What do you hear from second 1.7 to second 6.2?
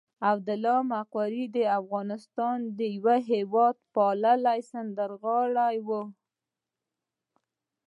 افغانستان یو هېواد پاله سندرغاړی وو.